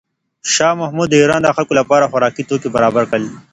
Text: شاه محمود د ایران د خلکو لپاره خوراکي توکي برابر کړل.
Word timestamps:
شاه 0.53 0.73
محمود 0.81 1.07
د 1.09 1.13
ایران 1.21 1.41
د 1.43 1.49
خلکو 1.57 1.73
لپاره 1.79 2.09
خوراکي 2.11 2.43
توکي 2.49 2.69
برابر 2.75 3.03
کړل. 3.11 3.23